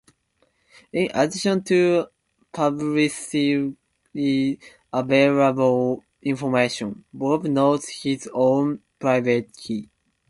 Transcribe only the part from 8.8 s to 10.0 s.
private key.